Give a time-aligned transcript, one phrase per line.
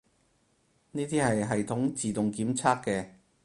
[0.93, 3.07] 呢啲係系統自動檢測嘅